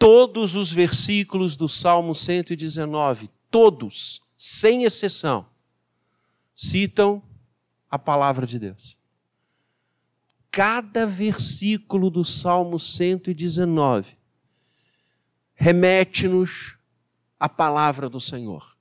[0.00, 5.46] todos os versículos do Salmo 119, todos, sem exceção,
[6.54, 7.22] citam
[7.90, 8.98] a palavra de Deus.
[10.50, 14.16] Cada versículo do Salmo 119
[15.54, 16.78] remete-nos
[17.38, 18.74] à palavra do Senhor,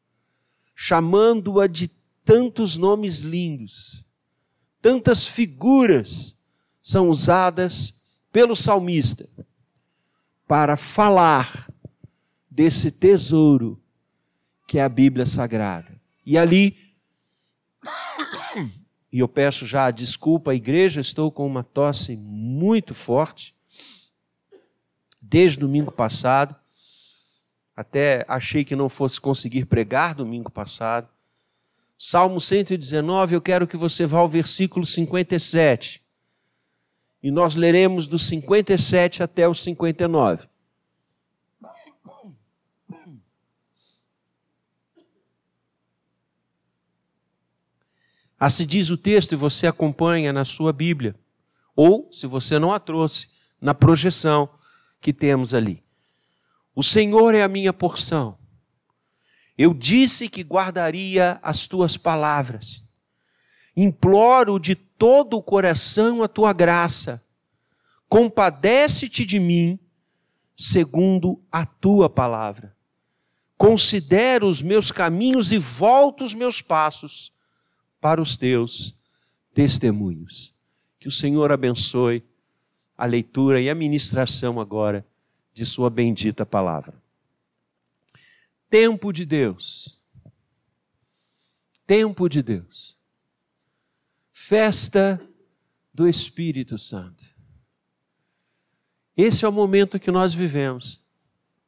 [0.74, 1.90] chamando-a de
[2.24, 4.06] tantos nomes lindos,
[4.82, 6.40] tantas figuras
[6.82, 8.02] são usadas
[8.32, 9.28] pelo salmista
[10.50, 11.70] para falar
[12.50, 13.80] desse tesouro
[14.68, 16.02] que é a Bíblia Sagrada.
[16.26, 16.76] E ali,
[19.14, 23.56] e eu peço já desculpa à igreja, estou com uma tosse muito forte,
[25.22, 26.56] desde domingo passado,
[27.76, 31.08] até achei que não fosse conseguir pregar domingo passado.
[31.96, 36.09] Salmo 119, eu quero que você vá ao versículo 57
[37.22, 40.48] e nós leremos do 57 até o 59.
[48.40, 51.14] Assim diz o texto e você acompanha na sua Bíblia.
[51.76, 53.28] Ou, se você não a trouxe,
[53.60, 54.50] na projeção
[55.02, 55.84] que temos ali.
[56.74, 58.38] O Senhor é a minha porção.
[59.58, 62.82] Eu disse que guardaria as tuas palavras.
[63.76, 67.26] Imploro de todo o coração a tua graça.
[68.10, 69.80] Compadece-te de mim,
[70.56, 72.76] segundo a tua palavra.
[73.58, 77.32] Considero os meus caminhos e volto os meus passos
[78.02, 79.00] para os teus
[79.54, 80.54] testemunhos.
[81.00, 82.24] Que o Senhor abençoe
[82.98, 85.06] a leitura e a ministração agora
[85.54, 87.02] de Sua bendita palavra.
[88.70, 89.98] Tempo de Deus.
[91.88, 92.99] Tempo de Deus
[94.42, 95.22] festa
[95.94, 97.26] do Espírito Santo.
[99.16, 101.04] Esse é o momento que nós vivemos,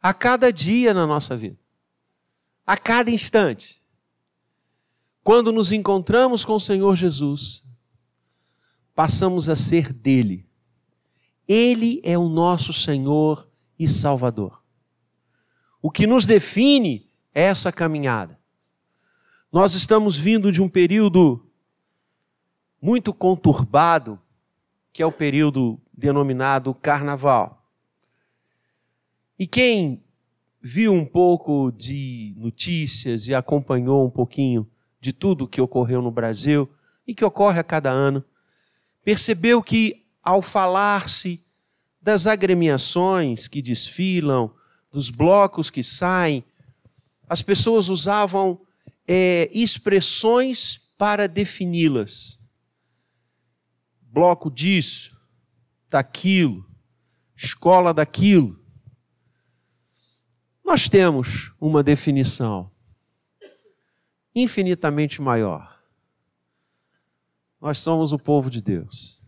[0.01, 1.59] a cada dia na nossa vida,
[2.65, 3.83] a cada instante.
[5.21, 7.69] Quando nos encontramos com o Senhor Jesus,
[8.95, 10.49] passamos a ser dele.
[11.45, 14.63] Ele é o nosso Senhor e Salvador.
[15.81, 17.05] O que nos define
[17.35, 18.39] é essa caminhada.
[19.51, 21.50] Nós estamos vindo de um período
[22.81, 24.19] muito conturbado,
[24.91, 27.63] que é o período denominado Carnaval.
[29.37, 30.03] E quem
[30.59, 34.67] viu um pouco de notícias e acompanhou um pouquinho
[34.99, 36.69] de tudo que ocorreu no Brasil
[37.05, 38.23] e que ocorre a cada ano,
[39.03, 41.43] percebeu que ao falar-se
[42.01, 44.51] das agremiações que desfilam,
[44.91, 46.43] dos blocos que saem,
[47.29, 48.59] as pessoas usavam
[49.07, 52.40] é, expressões para defini-las
[54.11, 55.17] bloco disso,
[55.89, 56.69] daquilo,
[57.35, 58.59] escola daquilo.
[60.63, 62.71] Nós temos uma definição
[64.35, 65.81] infinitamente maior.
[67.59, 69.21] Nós somos o povo de Deus.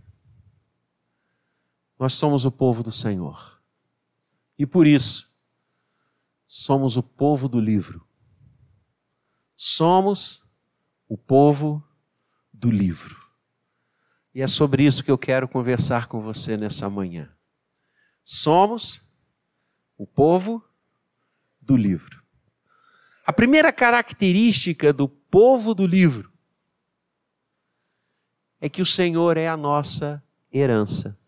[1.98, 3.62] Nós somos o povo do Senhor.
[4.58, 5.40] E por isso,
[6.46, 8.06] somos o povo do livro.
[9.56, 10.44] Somos
[11.08, 11.84] o povo
[12.52, 13.23] do livro.
[14.34, 17.32] E é sobre isso que eu quero conversar com você nessa manhã.
[18.24, 19.02] Somos
[19.98, 20.64] o povo
[21.62, 22.24] do livro.
[23.26, 26.34] A primeira característica do povo do livro
[28.60, 31.20] é que o Senhor é a nossa herança.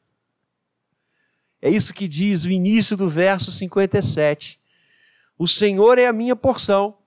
[1.61, 4.59] É isso que diz o início do verso 57.
[5.37, 6.97] O Senhor é a minha porção.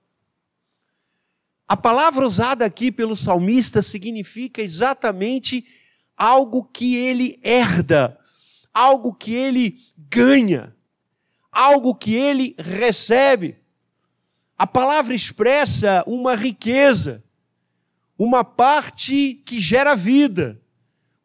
[1.67, 5.65] A palavra usada aqui pelo salmista significa exatamente
[6.19, 8.19] algo que ele herda,
[8.73, 10.75] algo que ele ganha,
[11.49, 13.57] algo que ele recebe.
[14.57, 17.23] A palavra expressa uma riqueza,
[18.17, 20.61] uma parte que gera vida,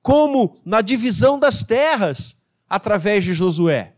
[0.00, 3.96] como na divisão das terras através de Josué.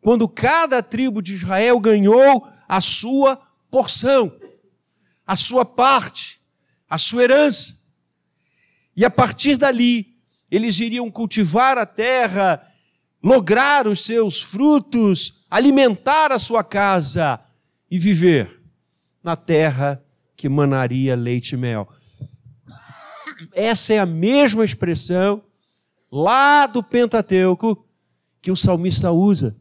[0.00, 3.36] Quando cada tribo de Israel ganhou a sua
[3.70, 4.34] porção,
[5.26, 6.40] a sua parte,
[6.88, 7.78] a sua herança.
[8.96, 10.09] E a partir dali,
[10.50, 12.66] eles iriam cultivar a terra,
[13.22, 17.40] lograr os seus frutos, alimentar a sua casa
[17.90, 18.60] e viver
[19.22, 20.02] na terra
[20.36, 21.88] que manaria leite e mel.
[23.52, 25.42] Essa é a mesma expressão
[26.10, 27.86] lá do Pentateuco
[28.42, 29.56] que o salmista usa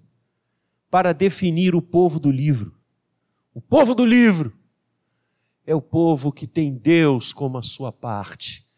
[0.90, 2.76] para definir o povo do livro.
[3.54, 4.58] O povo do livro
[5.68, 8.69] é o povo que tem Deus como a sua parte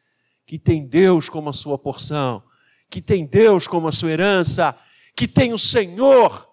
[0.51, 2.44] que tem Deus como a sua porção,
[2.89, 4.77] que tem Deus como a sua herança,
[5.15, 6.45] que tem o Senhor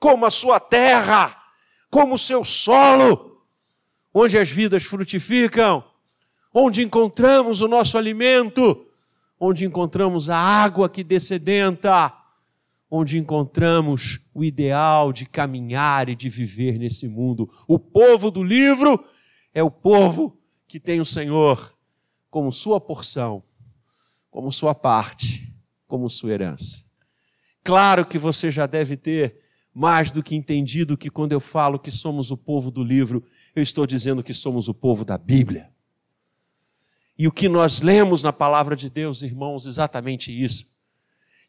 [0.00, 1.40] como a sua terra,
[1.88, 3.40] como o seu solo,
[4.12, 5.84] onde as vidas frutificam,
[6.52, 8.84] onde encontramos o nosso alimento,
[9.38, 12.12] onde encontramos a água que descedenta,
[12.90, 17.48] onde encontramos o ideal de caminhar e de viver nesse mundo.
[17.68, 18.98] O povo do livro
[19.54, 20.36] é o povo
[20.66, 21.73] que tem o Senhor
[22.34, 23.44] como sua porção,
[24.28, 25.54] como sua parte,
[25.86, 26.82] como sua herança.
[27.62, 29.38] Claro que você já deve ter
[29.72, 33.62] mais do que entendido que quando eu falo que somos o povo do livro, eu
[33.62, 35.70] estou dizendo que somos o povo da Bíblia.
[37.16, 40.66] E o que nós lemos na palavra de Deus, irmãos, exatamente isso.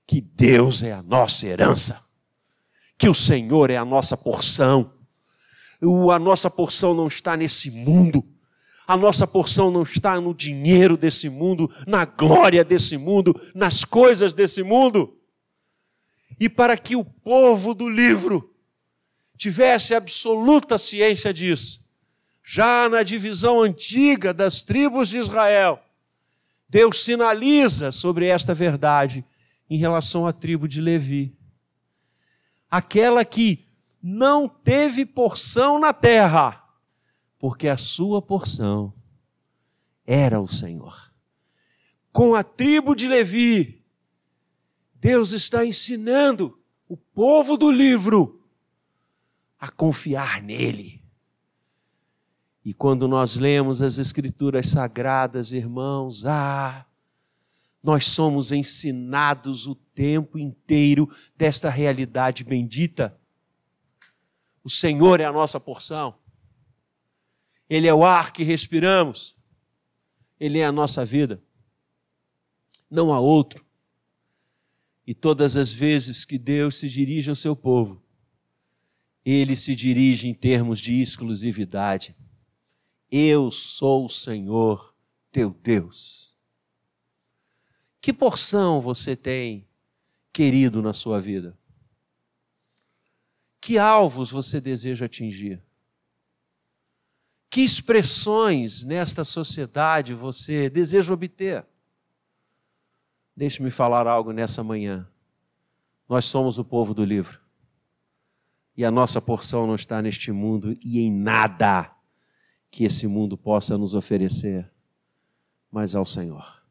[0.06, 2.00] Que Deus é a nossa herança,
[2.96, 4.94] que o Senhor é a nossa porção.
[6.14, 8.24] A nossa porção não está nesse mundo,
[8.88, 14.34] a nossa porção não está no dinheiro desse mundo, na glória desse mundo, nas coisas
[14.34, 15.18] desse mundo.
[16.40, 18.54] E para que o povo do livro
[19.38, 21.86] tivesse absoluta ciência disso,
[22.44, 25.82] já na divisão antiga das tribos de Israel,
[26.70, 29.26] Deus sinaliza sobre esta verdade
[29.70, 31.36] em relação à tribo de Levi.
[32.70, 33.66] Aquela que
[34.02, 36.64] não teve porção na terra,
[37.38, 38.94] porque a sua porção
[40.06, 41.14] era o Senhor.
[42.12, 43.84] Com a tribo de Levi,
[44.94, 48.42] Deus está ensinando o povo do livro
[49.60, 51.06] a confiar nele
[52.66, 56.84] e quando nós lemos as Escrituras Sagradas, irmãos, ah,
[57.84, 61.08] nós somos ensinados o tempo inteiro
[61.38, 63.16] desta realidade bendita.
[64.64, 66.16] O Senhor é a nossa porção,
[67.70, 69.36] Ele é o ar que respiramos,
[70.40, 71.42] Ele é a nossa vida,
[72.90, 73.66] não há outro.
[75.08, 78.04] E todas as vezes que Deus se dirige ao seu povo,
[79.24, 82.16] Ele se dirige em termos de exclusividade.
[83.12, 84.96] Eu sou o Senhor
[85.32, 86.36] teu Deus.
[88.02, 89.68] Que porção você tem
[90.32, 91.58] querido na sua vida?
[93.60, 95.65] Que alvos você deseja atingir?
[97.56, 101.66] Que expressões nesta sociedade você deseja obter?
[103.34, 105.08] Deixe-me falar algo nessa manhã.
[106.10, 107.40] Nós somos o povo do livro.
[108.76, 111.90] E a nossa porção não está neste mundo e em nada
[112.70, 114.70] que esse mundo possa nos oferecer,
[115.72, 116.62] mas ao Senhor.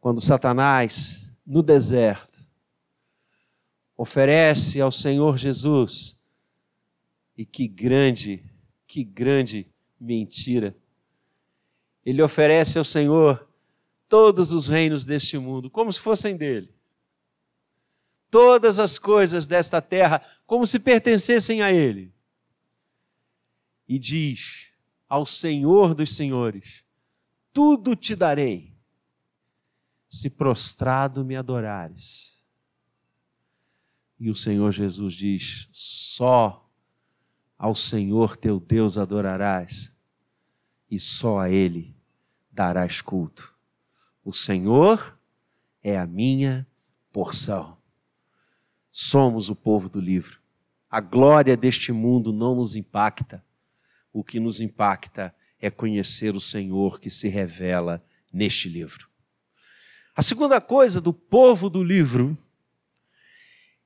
[0.00, 2.44] Quando Satanás, no deserto,
[3.96, 6.20] oferece ao Senhor Jesus,
[7.36, 8.44] e que grande,
[8.88, 9.72] que grande
[10.04, 10.76] mentira,
[12.04, 13.48] ele oferece ao Senhor
[14.08, 16.72] todos os reinos deste mundo, como se fossem dele.
[18.30, 22.12] Todas as coisas desta terra, como se pertencessem a ele.
[23.88, 24.72] E diz:
[25.08, 26.84] ao Senhor dos Senhores:
[27.52, 28.74] Tudo te darei,
[30.08, 32.44] se prostrado me adorares.
[34.18, 36.68] E o Senhor Jesus diz: Só
[37.56, 39.93] ao Senhor teu Deus adorarás,
[40.94, 41.94] e só a Ele
[42.50, 43.54] darás culto.
[44.24, 45.18] O Senhor
[45.82, 46.66] é a minha
[47.12, 47.76] porção.
[48.90, 50.40] Somos o povo do livro.
[50.90, 53.44] A glória deste mundo não nos impacta
[54.14, 59.08] o que nos impacta é conhecer o Senhor que se revela neste livro.
[60.14, 62.38] A segunda coisa do povo do livro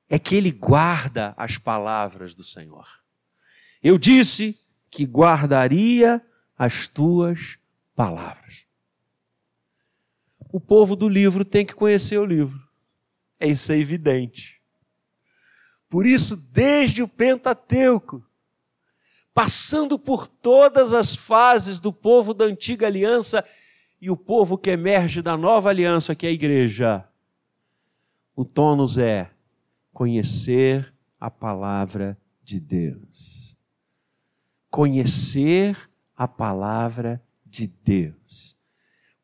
[0.07, 2.87] é que ele guarda as palavras do Senhor.
[3.81, 4.59] Eu disse
[4.91, 6.23] que guardaria
[6.59, 7.57] as tuas
[7.95, 8.65] palavras.
[10.51, 12.61] O povo do livro tem que conhecer o livro.
[13.39, 14.61] É isso é evidente.
[15.87, 18.21] Por isso, desde o Pentateuco,
[19.33, 23.47] passando por todas as fases do povo da antiga aliança
[24.01, 27.07] e o povo que emerge da nova aliança, que é a igreja.
[28.35, 29.31] O tônus é
[29.93, 33.57] conhecer a palavra de Deus.
[34.69, 35.88] Conhecer
[36.19, 38.55] a palavra de Deus.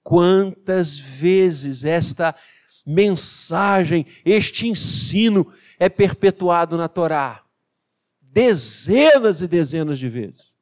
[0.02, 2.34] Quantas vezes esta
[2.88, 7.46] mensagem, este ensino é perpetuado na Torá?
[8.36, 10.54] dezenas e dezenas de vezes.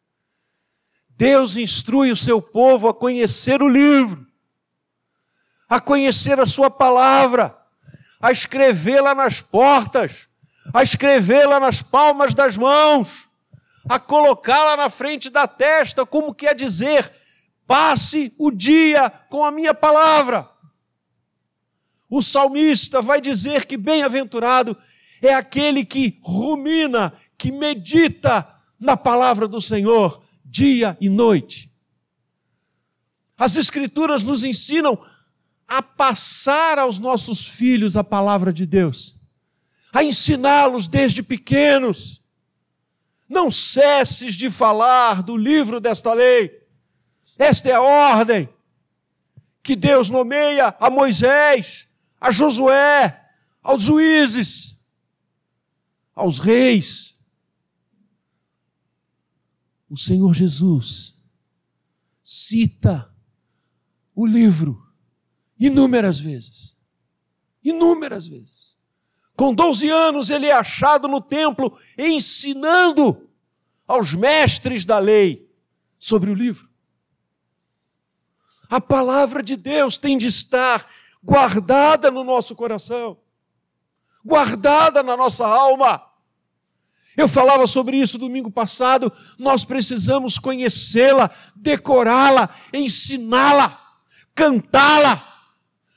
[1.10, 4.28] Deus instrui o seu povo a conhecer o livro,
[5.68, 7.58] a conhecer a sua palavra,
[8.22, 10.28] a escrevê-la nas portas,
[10.72, 13.28] a escrevê-la nas palmas das mãos,
[13.88, 17.12] a colocá-la na frente da testa, como quer dizer,
[17.68, 20.50] passe o dia com a minha palavra.
[22.10, 24.78] O salmista vai dizer que bem-aventurado
[25.22, 28.48] é aquele que rumina, que medita
[28.80, 31.74] na palavra do Senhor dia e noite.
[33.38, 35.04] As Escrituras nos ensinam
[35.68, 39.16] a passar aos nossos filhos a palavra de Deus,
[39.92, 42.23] a ensiná-los desde pequenos.
[43.34, 46.64] Não cesses de falar do livro desta lei.
[47.38, 48.48] Esta é a ordem
[49.64, 51.88] que Deus nomeia a Moisés,
[52.22, 53.28] a Josué,
[53.64, 54.80] aos juízes,
[56.14, 57.20] aos reis.
[59.90, 61.20] O Senhor Jesus
[62.22, 63.12] cita
[64.14, 64.80] o livro
[65.58, 66.78] inúmeras vezes.
[67.64, 68.53] Inúmeras vezes.
[69.36, 73.30] Com 12 anos, ele é achado no templo ensinando
[73.88, 75.50] aos mestres da lei
[75.98, 76.70] sobre o livro.
[78.70, 80.88] A palavra de Deus tem de estar
[81.24, 83.18] guardada no nosso coração,
[84.24, 86.04] guardada na nossa alma.
[87.16, 89.12] Eu falava sobre isso domingo passado.
[89.38, 93.80] Nós precisamos conhecê-la, decorá-la, ensiná-la,
[94.34, 95.24] cantá-la.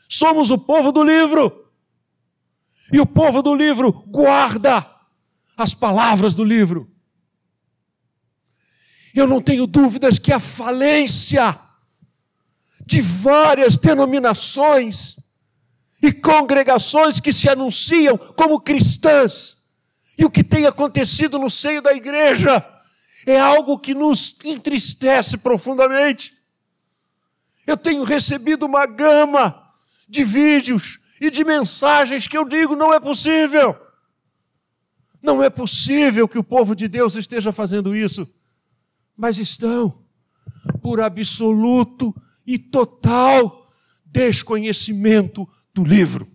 [0.09, 1.65] Somos o povo do livro.
[2.93, 4.88] E o povo do livro guarda
[5.57, 6.90] as palavras do livro.
[9.14, 11.59] Eu não tenho dúvidas que a falência
[12.85, 15.16] de várias denominações
[16.02, 19.57] e congregações que se anunciam como cristãs,
[20.19, 22.64] e o que tem acontecido no seio da igreja
[23.26, 26.33] é algo que nos entristece profundamente.
[27.66, 29.69] Eu tenho recebido uma gama
[30.09, 33.76] de vídeos e de mensagens que eu digo não é possível.
[35.23, 38.28] Não é possível que o povo de Deus esteja fazendo isso.
[39.16, 40.04] Mas estão
[40.82, 42.14] por absoluto
[42.46, 43.66] e total
[44.04, 46.28] desconhecimento do livro.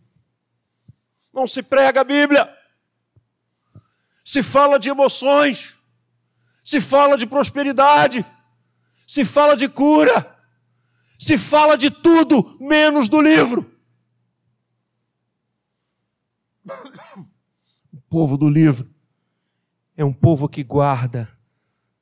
[1.33, 2.49] Não se prega a Bíblia.
[4.23, 5.77] Se fala de emoções,
[6.63, 8.25] se fala de prosperidade,
[9.07, 10.37] se fala de cura,
[11.17, 13.69] se fala de tudo menos do livro.
[18.11, 18.93] Povo do livro
[19.95, 21.31] é um povo que guarda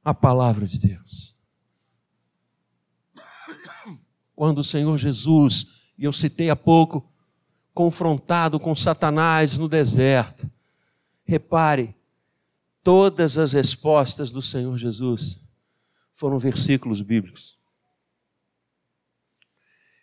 [0.04, 1.38] a palavra de Deus.
[4.36, 7.10] Quando o Senhor Jesus, e eu citei há pouco,
[7.74, 10.50] confrontado com Satanás no deserto,
[11.24, 11.96] repare,
[12.84, 15.40] todas as respostas do Senhor Jesus
[16.12, 17.60] foram versículos bíblicos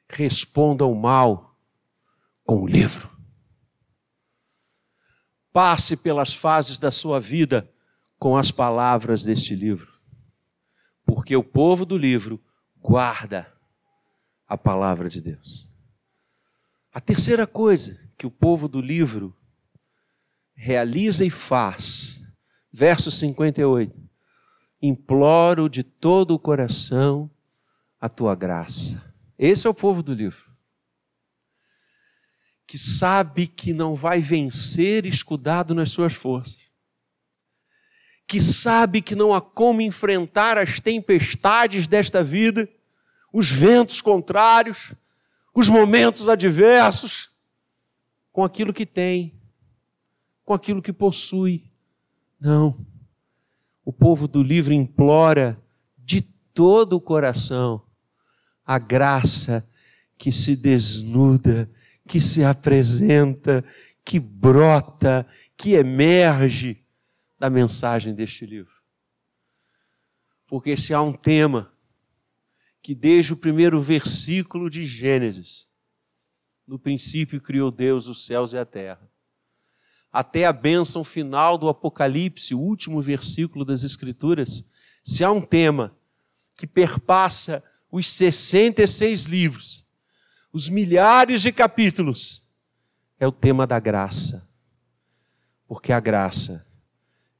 [0.08, 1.58] responda ao mal
[2.44, 3.15] com o livro.
[5.56, 7.66] Passe pelas fases da sua vida
[8.18, 9.90] com as palavras deste livro.
[11.06, 12.38] Porque o povo do livro
[12.76, 13.50] guarda
[14.46, 15.72] a palavra de Deus.
[16.92, 19.34] A terceira coisa que o povo do livro
[20.54, 22.22] realiza e faz,
[22.70, 23.98] verso 58,
[24.82, 27.30] imploro de todo o coração
[27.98, 29.02] a tua graça.
[29.38, 30.54] Esse é o povo do livro.
[32.76, 36.58] Que sabe que não vai vencer escudado nas suas forças.
[38.26, 42.68] Que sabe que não há como enfrentar as tempestades desta vida,
[43.32, 44.92] os ventos contrários,
[45.54, 47.30] os momentos adversos,
[48.30, 49.40] com aquilo que tem,
[50.44, 51.72] com aquilo que possui.
[52.38, 52.86] Não.
[53.86, 55.58] O povo do livro implora
[55.96, 57.82] de todo o coração
[58.66, 59.66] a graça
[60.18, 61.70] que se desnuda,
[62.06, 63.64] que se apresenta,
[64.04, 66.84] que brota, que emerge
[67.38, 68.74] da mensagem deste livro.
[70.46, 71.72] Porque se há um tema
[72.80, 75.66] que desde o primeiro versículo de Gênesis,
[76.66, 79.10] no princípio criou Deus os céus e a terra,
[80.12, 84.64] até a bênção final do Apocalipse, o último versículo das Escrituras,
[85.04, 85.96] se há um tema
[86.56, 89.85] que perpassa os 66 livros,
[90.56, 92.50] os milhares de capítulos,
[93.20, 94.48] é o tema da graça.
[95.68, 96.66] Porque a graça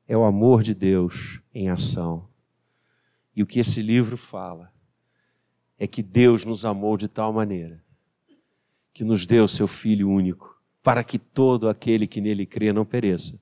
[0.07, 2.29] é o amor de Deus em ação.
[3.35, 4.71] E o que esse livro fala
[5.79, 7.83] é que Deus nos amou de tal maneira
[8.93, 13.41] que nos deu seu Filho único, para que todo aquele que nele crê não pereça,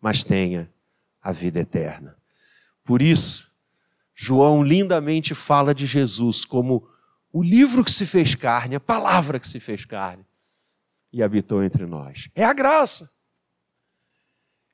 [0.00, 0.68] mas tenha
[1.22, 2.16] a vida eterna.
[2.82, 3.52] Por isso,
[4.16, 6.88] João lindamente fala de Jesus como
[7.36, 10.24] o livro que se fez carne, a palavra que se fez carne
[11.12, 12.30] e habitou entre nós.
[12.34, 13.12] É a graça.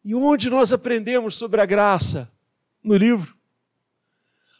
[0.04, 2.32] E onde nós aprendemos sobre a graça?
[2.80, 3.36] No livro.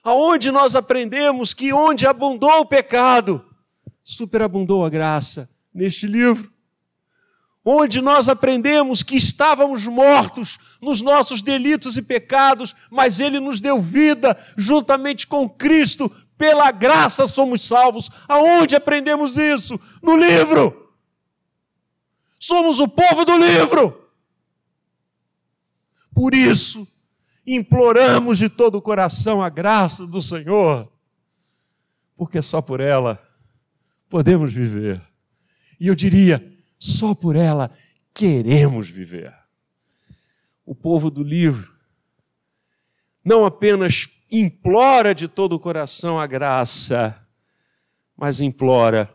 [0.03, 3.47] Aonde nós aprendemos que onde abundou o pecado,
[4.03, 5.49] superabundou a graça?
[5.73, 6.53] Neste livro.
[7.65, 13.81] onde nós aprendemos que estávamos mortos nos nossos delitos e pecados, mas Ele nos deu
[13.81, 16.11] vida juntamente com Cristo,
[16.43, 18.11] pela graça somos salvos.
[18.27, 19.79] Aonde aprendemos isso?
[20.03, 20.93] No livro.
[22.37, 24.11] Somos o povo do livro.
[26.13, 26.85] Por isso,
[27.47, 30.93] imploramos de todo o coração a graça do Senhor,
[32.17, 33.25] porque só por ela
[34.09, 35.01] podemos viver.
[35.79, 36.45] E eu diria,
[36.77, 37.71] só por ela
[38.13, 39.33] queremos viver.
[40.67, 41.73] O povo do livro
[43.25, 47.29] não apenas implora de todo o coração a graça,
[48.17, 49.15] mas implora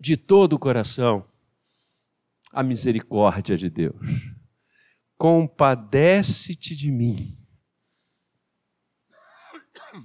[0.00, 1.24] de todo o coração
[2.50, 3.94] a misericórdia de Deus.
[5.16, 7.38] Compadece-te de mim.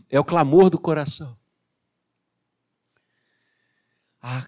[0.09, 1.36] É o clamor do coração.
[4.21, 4.45] A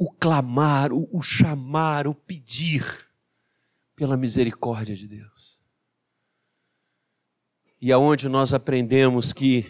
[0.00, 3.06] o clamar, o, o chamar, o pedir
[3.94, 5.49] pela misericórdia de Deus.
[7.80, 9.64] E aonde nós aprendemos que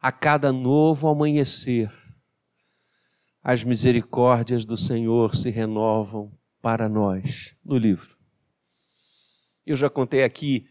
[0.00, 1.90] a cada novo amanhecer,
[3.42, 8.16] as misericórdias do Senhor se renovam para nós, no livro.
[9.66, 10.68] Eu já contei aqui,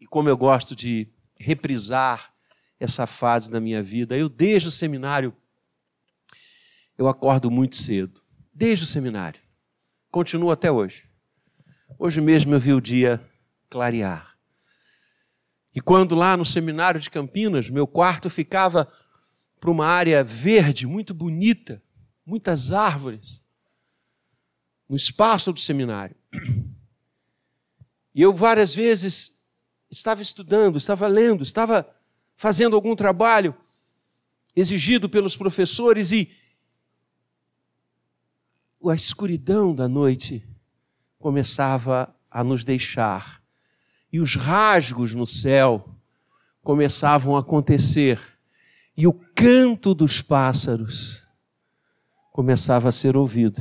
[0.00, 2.34] e como eu gosto de reprisar
[2.80, 5.34] essa fase da minha vida, eu desde o seminário
[6.98, 9.40] eu acordo muito cedo, desde o seminário.
[10.10, 11.04] Continuo até hoje.
[11.98, 13.24] Hoje mesmo eu vi o dia
[13.68, 14.36] clarear.
[15.74, 18.90] E quando lá no seminário de Campinas, meu quarto ficava
[19.60, 21.82] para uma área verde, muito bonita,
[22.24, 23.42] muitas árvores,
[24.88, 26.16] no espaço do seminário.
[28.14, 29.46] E eu várias vezes
[29.90, 31.86] estava estudando, estava lendo, estava
[32.34, 33.54] fazendo algum trabalho
[34.54, 36.30] exigido pelos professores e
[38.88, 40.46] a escuridão da noite
[41.18, 43.42] começava a nos deixar
[44.16, 45.94] e os rasgos no céu
[46.62, 48.18] começavam a acontecer
[48.96, 51.26] e o canto dos pássaros
[52.32, 53.60] começava a ser ouvido.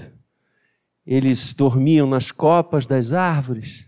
[1.05, 3.85] Eles dormiam nas copas das árvores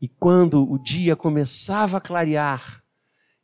[0.00, 2.82] e quando o dia começava a clarear,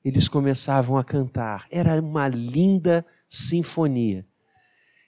[0.02, 1.66] eles começavam a cantar.
[1.70, 4.26] Era uma linda sinfonia.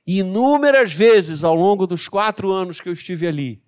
[0.06, 3.62] E inúmeras vezes ao longo dos quatro anos que eu estive ali,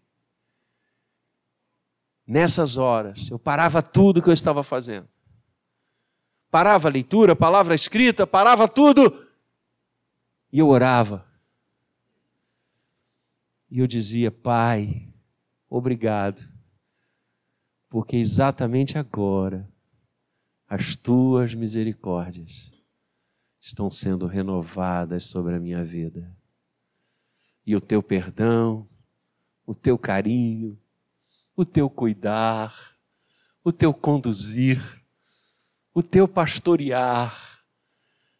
[2.28, 5.08] nessas horas, eu parava tudo que eu estava fazendo.
[6.50, 9.26] Parava a leitura, palavra escrita, parava tudo.
[10.52, 11.26] E eu orava.
[13.70, 15.08] E eu dizia, Pai,
[15.68, 16.46] obrigado,
[17.88, 19.66] porque exatamente agora
[20.68, 22.70] as tuas misericórdias
[23.58, 26.30] estão sendo renovadas sobre a minha vida.
[27.66, 28.86] E o teu perdão,
[29.66, 30.78] o teu carinho,
[31.58, 32.96] o teu cuidar,
[33.64, 34.80] o teu conduzir,
[35.92, 37.64] o teu pastorear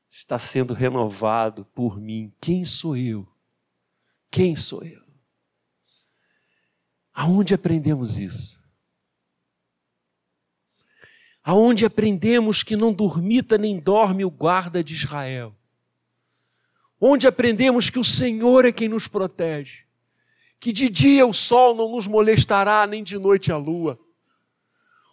[0.09, 2.33] está sendo renovado por mim.
[2.41, 3.27] Quem sou eu?
[4.31, 5.03] Quem sou eu?
[7.13, 8.59] Aonde aprendemos isso?
[11.49, 15.57] aonde aprendemos que não dormita nem dorme o guarda de Israel,
[17.01, 19.88] onde aprendemos que o Senhor é quem nos protege,
[20.61, 23.99] que de dia o sol não nos molestará, nem de noite a lua,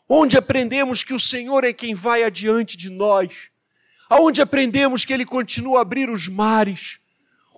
[0.08, 3.50] onde aprendemos que o Senhor é quem vai adiante de nós,
[4.10, 7.00] aonde aprendemos que Ele continua a abrir os mares,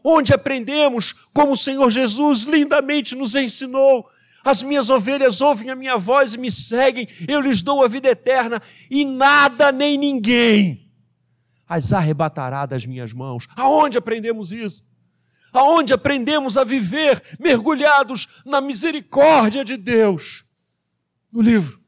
[0.04, 4.08] onde aprendemos, como o Senhor Jesus lindamente nos ensinou,
[4.44, 8.10] as minhas ovelhas ouvem a minha voz e me seguem, eu lhes dou a vida
[8.10, 10.88] eterna, e nada nem ninguém
[11.68, 13.48] as arrebatará das minhas mãos.
[13.56, 14.86] Aonde aprendemos isso?
[15.52, 20.46] Aonde aprendemos a viver mergulhados na misericórdia de Deus?
[21.32, 21.82] No livro.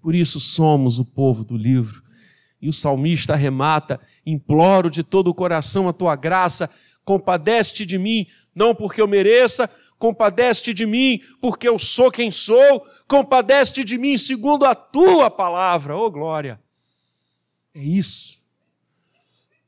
[0.00, 2.02] Por isso somos o povo do livro.
[2.60, 6.70] E o salmista arremata: imploro de todo o coração a tua graça,
[7.04, 12.84] compadece-te de mim, não porque eu mereça, compadece de mim, porque eu sou quem sou,
[13.08, 16.60] compadece de mim segundo a tua palavra, oh glória.
[17.74, 18.42] É isso.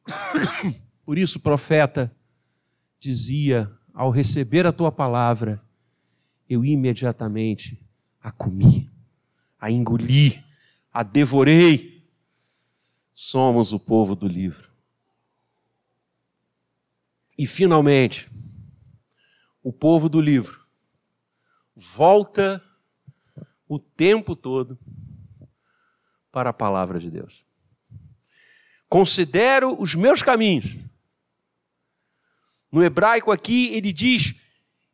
[1.04, 2.14] Por isso o profeta
[2.98, 5.62] dizia, ao receber a tua palavra,
[6.48, 7.78] eu imediatamente
[8.20, 8.90] a comi,
[9.60, 10.42] a engoli,
[10.92, 12.02] a devorei.
[13.12, 14.70] Somos o povo do livro.
[17.36, 18.30] E finalmente,
[19.62, 20.64] o povo do livro
[21.76, 22.62] volta
[23.68, 24.78] o tempo todo
[26.32, 27.44] para a palavra de Deus.
[28.88, 30.84] Considero os meus caminhos
[32.74, 34.34] No hebraico aqui ele diz: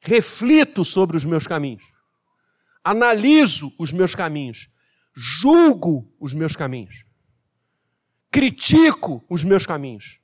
[0.01, 1.83] reflito sobre os meus caminhos,
[2.85, 4.69] analiso os meus caminhos,
[5.15, 7.07] julgo os meus caminhos,
[8.31, 10.21] critico os meus caminhos,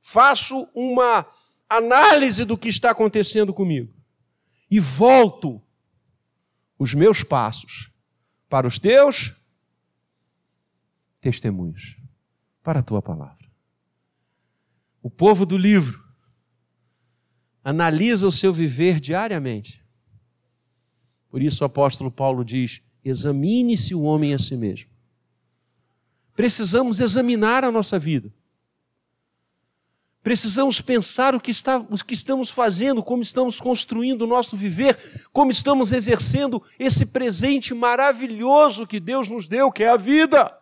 [0.00, 1.26] faço uma
[1.68, 3.94] análise do que está acontecendo comigo.
[4.70, 5.62] E volto
[6.78, 7.92] os meus passos
[8.48, 9.36] para os teus
[11.20, 11.98] testemunhos,
[12.62, 13.46] para a tua palavra.
[15.02, 16.07] O povo do livro
[17.68, 19.84] analisa o seu viver diariamente.
[21.28, 24.88] Por isso o apóstolo Paulo diz: examine-se o homem a si mesmo.
[26.34, 28.32] Precisamos examinar a nossa vida.
[30.22, 35.26] Precisamos pensar o que, está, o que estamos fazendo, como estamos construindo o nosso viver,
[35.30, 40.56] como estamos exercendo esse presente maravilhoso que Deus nos deu, que é a vida.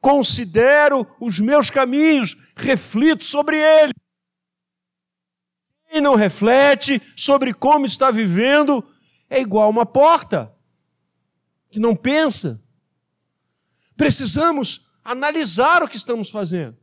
[0.00, 3.94] Considero os meus caminhos, reflito sobre eles.
[5.96, 8.86] Quem não reflete sobre como está vivendo
[9.30, 10.54] é igual uma porta
[11.70, 12.62] que não pensa.
[13.96, 16.76] Precisamos analisar o que estamos fazendo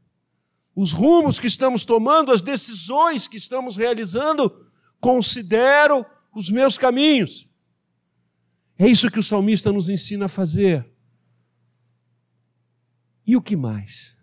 [0.75, 4.51] os rumos que estamos tomando, as decisões que estamos realizando,
[4.99, 7.47] considero os meus caminhos.
[8.79, 10.91] É isso que o salmista nos ensina a fazer.
[13.27, 14.17] E o que mais?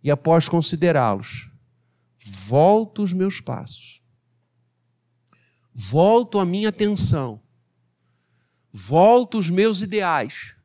[0.00, 1.50] E após considerá-los,
[2.24, 4.02] volto os meus passos,
[5.72, 7.42] volto a minha atenção,
[8.72, 10.56] volto os meus ideais,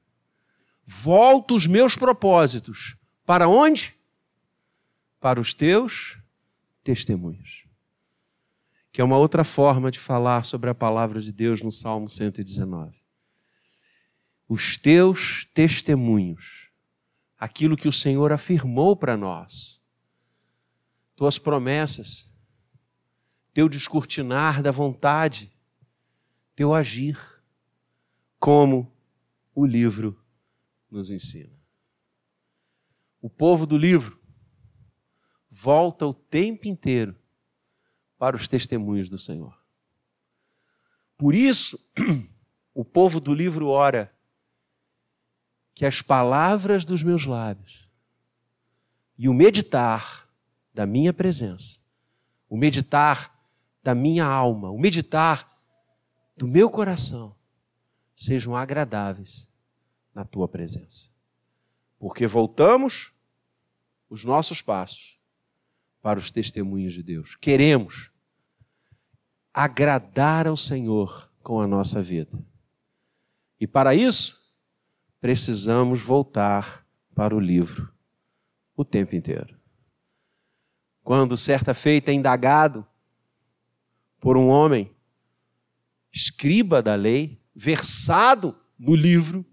[0.86, 2.96] volto os meus propósitos.
[3.26, 4.00] Para onde?
[5.20, 6.18] para os teus
[6.84, 7.66] testemunhos.
[8.92, 12.98] Que é uma outra forma de falar sobre a palavra de Deus no Salmo 119.
[14.48, 16.70] Os teus testemunhos,
[17.38, 19.79] aquilo que o Senhor afirmou para nós,
[21.20, 22.34] tuas promessas,
[23.54, 25.52] teu descortinar da vontade,
[26.56, 27.20] teu agir,
[28.40, 28.90] como
[29.54, 30.18] o livro
[30.90, 31.62] nos ensina.
[33.22, 34.18] O povo do livro
[35.50, 37.14] volta o tempo inteiro
[38.18, 39.62] para os testemunhos do Senhor.
[41.18, 41.78] Por isso,
[42.74, 44.10] o povo do livro ora
[45.76, 47.90] que as palavras dos meus lábios
[49.18, 50.29] e o meditar
[50.80, 51.82] da minha presença,
[52.48, 53.38] o meditar
[53.84, 55.62] da minha alma, o meditar
[56.38, 57.36] do meu coração
[58.16, 59.50] sejam agradáveis
[60.16, 61.10] na tua presença.
[62.00, 63.12] Porque voltamos
[64.10, 65.20] os nossos passos
[66.02, 67.36] para os testemunhos de Deus.
[67.36, 68.10] Queremos
[69.54, 72.42] agradar ao Senhor com a nossa vida.
[73.60, 74.56] E para isso,
[75.20, 77.94] precisamos voltar para o livro
[78.78, 79.59] o tempo inteiro.
[81.10, 82.86] Quando certa feita é indagado
[84.20, 84.96] por um homem,
[86.12, 89.44] escriba da lei, versado no livro,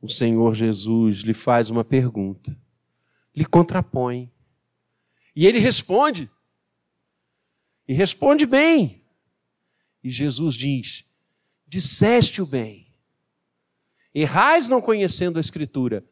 [0.00, 2.56] o Senhor Jesus lhe faz uma pergunta,
[3.34, 4.30] lhe contrapõe
[5.34, 6.30] e ele responde.
[7.88, 9.04] E responde bem.
[10.00, 11.12] E Jesus diz:
[11.66, 12.86] Disseste o bem.
[14.14, 16.08] Errais não conhecendo a Escritura,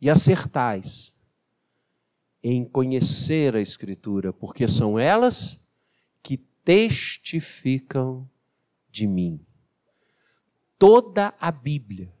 [0.00, 1.19] e acertais
[2.42, 5.70] em conhecer a Escritura, porque são elas
[6.22, 8.28] que testificam
[8.90, 9.44] de mim.
[10.78, 12.12] Toda a Bíblia,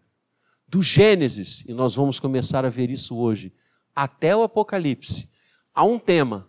[0.68, 3.52] do Gênesis, e nós vamos começar a ver isso hoje,
[3.94, 5.30] até o Apocalipse,
[5.74, 6.48] há um tema: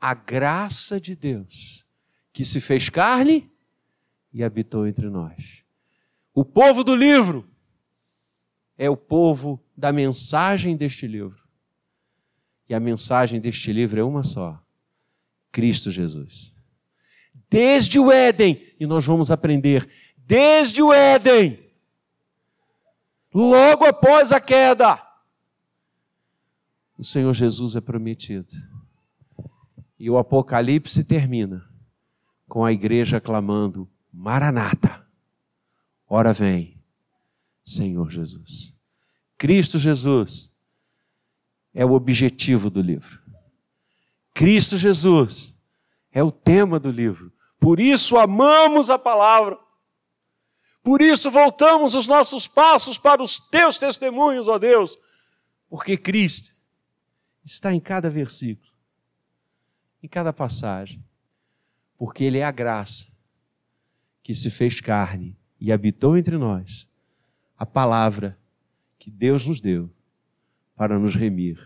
[0.00, 1.86] a graça de Deus,
[2.32, 3.50] que se fez carne
[4.32, 5.62] e habitou entre nós.
[6.34, 7.48] O povo do livro
[8.76, 11.47] é o povo da mensagem deste livro.
[12.68, 14.62] E a mensagem deste livro é uma só:
[15.50, 16.54] Cristo Jesus.
[17.50, 21.58] Desde o Éden, e nós vamos aprender, desde o Éden,
[23.32, 25.02] logo após a queda,
[26.98, 28.52] o Senhor Jesus é prometido.
[29.98, 31.66] E o Apocalipse termina
[32.46, 35.06] com a igreja clamando: Maranata,
[36.06, 36.82] ora vem,
[37.64, 38.78] Senhor Jesus.
[39.38, 40.57] Cristo Jesus
[41.74, 43.20] é o objetivo do livro.
[44.34, 45.58] Cristo Jesus
[46.12, 47.32] é o tema do livro.
[47.58, 49.58] Por isso amamos a palavra.
[50.82, 54.96] Por isso voltamos os nossos passos para os teus testemunhos, ó Deus,
[55.68, 56.50] porque Cristo
[57.44, 58.72] está em cada versículo,
[60.02, 61.04] em cada passagem,
[61.96, 63.06] porque Ele é a graça
[64.22, 66.88] que se fez carne e habitou entre nós,
[67.56, 68.38] a palavra
[68.98, 69.92] que Deus nos deu
[70.78, 71.58] para nos remir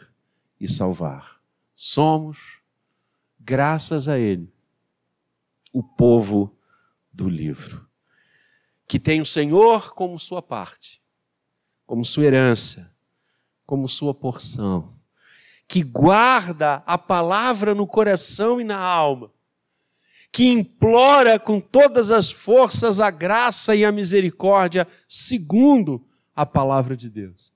[0.59, 1.38] e salvar.
[1.75, 2.61] Somos
[3.38, 4.51] graças a Ele,
[5.70, 6.57] o povo
[7.12, 7.87] do livro,
[8.88, 11.03] que tem o Senhor como sua parte,
[11.87, 12.90] como sua herança,
[13.66, 14.94] como sua porção,
[15.68, 19.31] que guarda a palavra no coração e na alma,
[20.31, 26.03] que implora com todas as forças a graça e a misericórdia segundo
[26.35, 27.51] a palavra de Deus,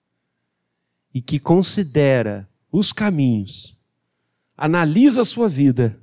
[1.16, 3.82] e que considera os caminhos,
[4.54, 5.98] analisa a sua vida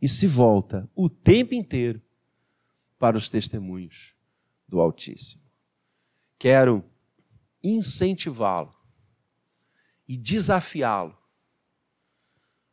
[0.00, 2.00] e se volta o tempo inteiro
[2.98, 4.14] para os testemunhos
[4.66, 5.42] do Altíssimo.
[6.38, 6.82] Quero
[7.62, 8.74] incentivá-lo
[10.08, 11.14] e desafiá-lo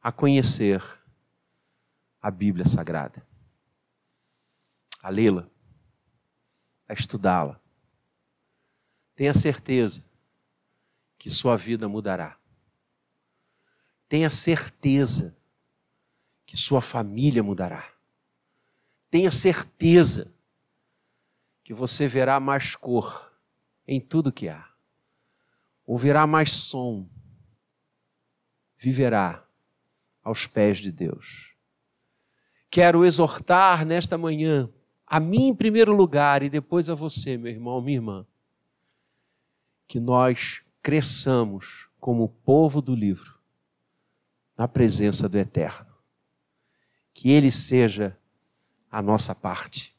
[0.02, 0.82] a conhecer
[2.22, 3.22] a Bíblia Sagrada,
[5.04, 5.46] a lê-la,
[6.88, 7.60] a estudá-la.
[9.14, 10.10] Tenha certeza
[11.22, 12.36] que sua vida mudará.
[14.10, 15.38] Tenha certeza
[16.48, 17.94] que sua família mudará.
[19.08, 20.36] Tenha certeza
[21.64, 23.32] que você verá mais cor
[23.88, 24.68] em tudo que há.
[25.86, 27.08] Ouvirá mais som.
[28.76, 29.46] Viverá
[30.24, 31.56] aos pés de Deus.
[32.72, 34.68] Quero exortar nesta manhã,
[35.06, 38.28] a mim em primeiro lugar e depois a você, meu irmão, minha irmã,
[39.88, 43.40] que nós cresçamos como povo do livro
[44.58, 45.92] na presença do Eterno.
[47.14, 48.18] Que Ele seja
[48.90, 49.96] a nossa parte,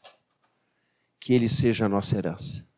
[1.20, 2.68] que Ele seja a nossa herança.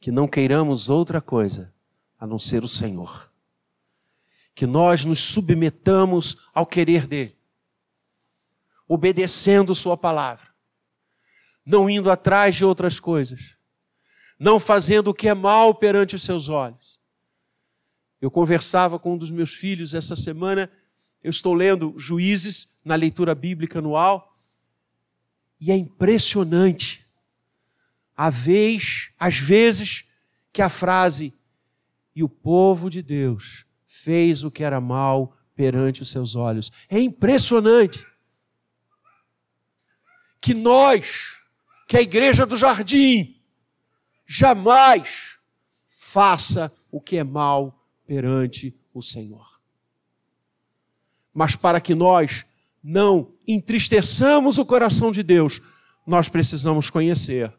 [0.00, 1.72] Que não queiramos outra coisa
[2.18, 3.30] a não ser o Senhor.
[4.54, 7.38] Que nós nos submetamos ao querer dEle,
[8.88, 10.48] obedecendo Sua palavra,
[11.64, 13.59] não indo atrás de outras coisas,
[14.40, 16.98] não fazendo o que é mal perante os seus olhos,
[18.22, 20.70] eu conversava com um dos meus filhos essa semana,
[21.22, 24.34] eu estou lendo Juízes na leitura bíblica anual,
[25.60, 27.04] e é impressionante
[28.16, 30.08] a vez, às vezes
[30.50, 31.34] que a frase
[32.14, 36.72] e o povo de Deus fez o que era mal perante os seus olhos.
[36.88, 38.06] É impressionante
[40.40, 41.40] que nós,
[41.86, 43.39] que a igreja do jardim,
[44.32, 45.40] jamais
[45.88, 49.60] faça o que é mal perante o Senhor.
[51.34, 52.46] Mas para que nós
[52.80, 55.60] não entristeçamos o coração de Deus,
[56.06, 57.52] nós precisamos conhecer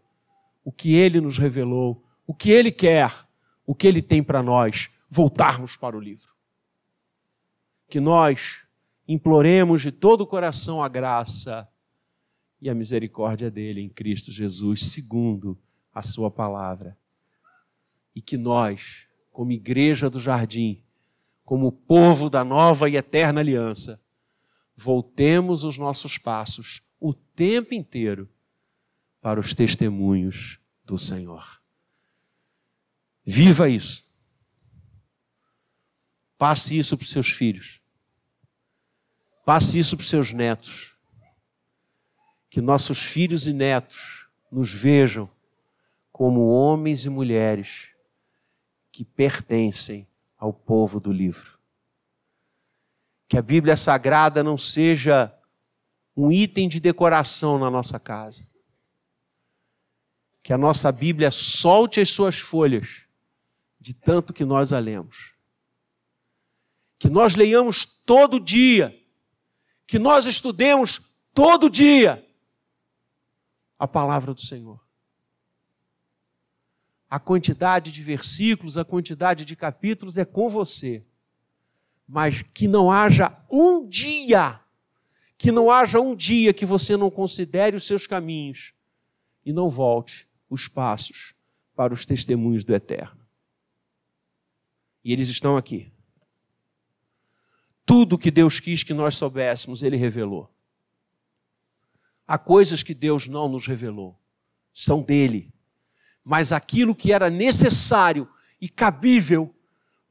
[0.63, 3.13] o que Ele nos revelou, o que Ele quer,
[3.65, 6.33] o que Ele tem para nós, voltarmos para o livro.
[7.89, 8.65] Que nós
[9.05, 11.67] imploremos de todo o coração a graça
[12.61, 15.59] e a misericórdia dele em Cristo Jesus, segundo
[15.93, 16.97] a Sua palavra.
[18.15, 20.83] E que nós como igreja do jardim,
[21.43, 24.01] como povo da nova e eterna aliança,
[24.75, 28.29] voltemos os nossos passos o tempo inteiro
[29.21, 31.61] para os testemunhos do Senhor.
[33.23, 34.11] Viva isso.
[36.37, 37.81] Passe isso para os seus filhos.
[39.45, 40.97] Passe isso para os seus netos.
[42.49, 45.29] Que nossos filhos e netos nos vejam
[46.11, 47.91] como homens e mulheres
[48.91, 51.57] que pertencem ao povo do livro.
[53.27, 55.33] Que a Bíblia Sagrada não seja
[56.15, 58.45] um item de decoração na nossa casa.
[60.43, 63.07] Que a nossa Bíblia solte as suas folhas
[63.79, 65.33] de tanto que nós a lemos.
[66.99, 68.93] Que nós leiamos todo dia.
[69.87, 72.27] Que nós estudemos todo dia
[73.79, 74.80] a palavra do Senhor
[77.11, 81.03] a quantidade de versículos, a quantidade de capítulos é com você.
[82.07, 84.61] Mas que não haja um dia,
[85.37, 88.73] que não haja um dia que você não considere os seus caminhos
[89.45, 91.35] e não volte os passos
[91.75, 93.19] para os testemunhos do Eterno.
[95.03, 95.91] E eles estão aqui.
[97.85, 100.49] Tudo que Deus quis que nós soubéssemos, Ele revelou.
[102.25, 104.17] Há coisas que Deus não nos revelou,
[104.73, 105.51] são dele
[106.23, 108.29] mas aquilo que era necessário
[108.59, 109.53] e cabível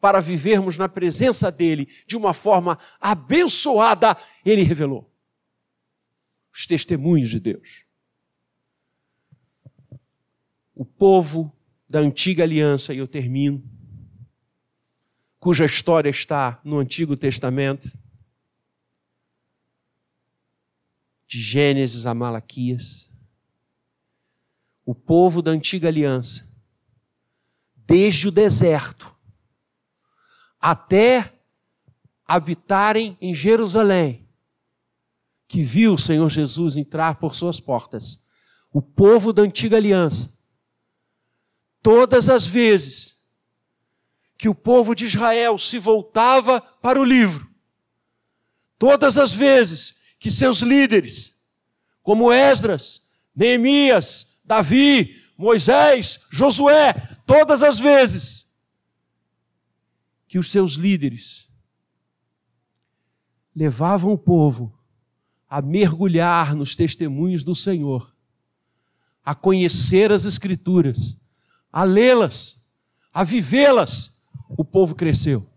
[0.00, 5.10] para vivermos na presença dele de uma forma abençoada, ele revelou.
[6.52, 7.84] Os testemunhos de Deus.
[10.74, 11.54] O povo
[11.88, 13.62] da antiga aliança, e eu termino,
[15.38, 17.90] cuja história está no Antigo Testamento,
[21.26, 23.09] de Gênesis a Malaquias
[24.84, 26.48] o povo da antiga aliança,
[27.76, 29.14] desde o deserto
[30.60, 31.32] até
[32.26, 34.28] habitarem em Jerusalém,
[35.48, 38.26] que viu o Senhor Jesus entrar por suas portas,
[38.72, 40.38] o povo da antiga aliança,
[41.82, 43.20] todas as vezes
[44.38, 47.50] que o povo de Israel se voltava para o livro,
[48.78, 51.38] todas as vezes que seus líderes,
[52.02, 53.02] como Esdras,
[53.34, 56.92] Neemias, Davi, Moisés, Josué,
[57.24, 58.52] todas as vezes
[60.26, 61.48] que os seus líderes
[63.54, 64.76] levavam o povo
[65.48, 68.12] a mergulhar nos testemunhos do Senhor,
[69.24, 71.20] a conhecer as Escrituras,
[71.72, 72.68] a lê-las,
[73.12, 75.48] a vivê-las, o povo cresceu,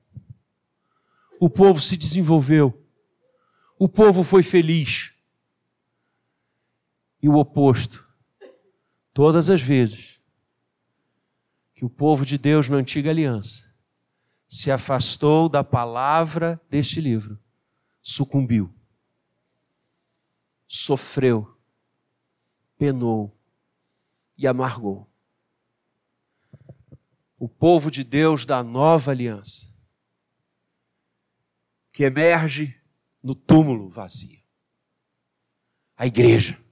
[1.39, 2.79] o povo se desenvolveu,
[3.79, 5.13] o povo foi feliz.
[7.19, 8.12] E o oposto,
[9.13, 10.19] todas as vezes
[11.73, 13.73] que o povo de Deus na antiga aliança
[14.47, 17.39] se afastou da palavra deste livro,
[18.01, 18.73] sucumbiu,
[20.67, 21.57] sofreu,
[22.77, 23.35] penou
[24.37, 25.09] e amargou.
[27.37, 29.73] O povo de Deus da nova aliança,
[31.91, 32.79] que emerge
[33.21, 34.41] no túmulo vazio.
[35.95, 36.62] A igreja.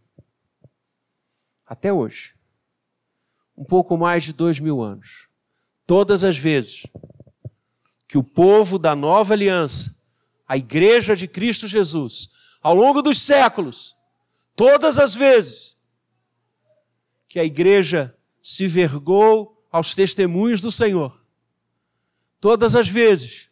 [1.71, 2.33] Até hoje.
[3.57, 5.29] Um pouco mais de dois mil anos.
[5.87, 6.85] Todas as vezes
[8.09, 9.97] que o povo da nova aliança,
[10.45, 13.95] a igreja de Cristo Jesus, ao longo dos séculos,
[14.53, 15.77] todas as vezes
[17.29, 21.23] que a igreja se vergou aos testemunhos do Senhor,
[22.41, 23.49] todas as vezes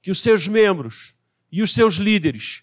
[0.00, 1.16] que os seus membros
[1.50, 2.62] e os seus líderes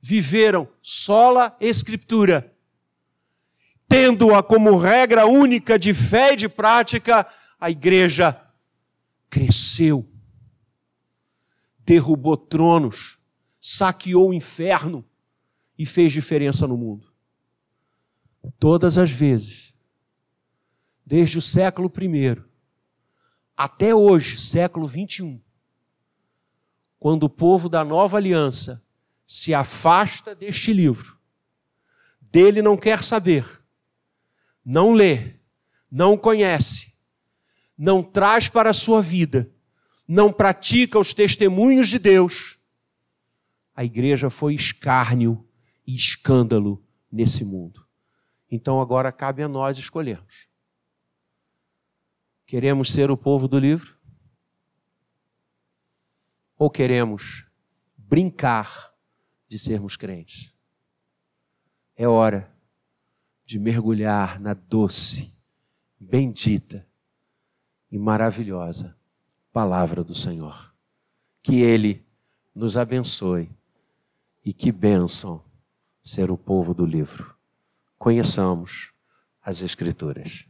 [0.00, 2.53] viveram sola escritura,
[3.94, 7.24] tendo-a como regra única de fé e de prática,
[7.60, 8.36] a igreja
[9.30, 10.04] cresceu
[11.86, 13.18] derrubou tronos,
[13.60, 15.04] saqueou o inferno
[15.78, 17.12] e fez diferença no mundo.
[18.58, 19.72] Todas as vezes,
[21.06, 22.42] desde o século I
[23.56, 25.40] até hoje, século 21,
[26.98, 28.82] quando o povo da nova aliança
[29.24, 31.16] se afasta deste livro,
[32.20, 33.63] dele não quer saber,
[34.64, 35.34] não lê,
[35.90, 36.94] não conhece,
[37.76, 39.50] não traz para a sua vida,
[40.08, 42.58] não pratica os testemunhos de Deus,
[43.74, 45.46] a igreja foi escárnio
[45.86, 47.84] e escândalo nesse mundo.
[48.50, 50.48] Então agora cabe a nós escolhermos.
[52.46, 53.98] Queremos ser o povo do livro?
[56.56, 57.46] Ou queremos
[57.96, 58.94] brincar
[59.48, 60.54] de sermos crentes?
[61.96, 62.53] É hora
[63.44, 65.32] de mergulhar na doce,
[65.98, 66.86] bendita
[67.90, 68.96] e maravilhosa
[69.52, 70.74] palavra do Senhor.
[71.42, 72.04] Que Ele
[72.54, 73.48] nos abençoe
[74.44, 75.42] e que bênção
[76.02, 77.34] ser o povo do livro.
[77.98, 78.92] Conheçamos
[79.40, 80.46] as Escrituras.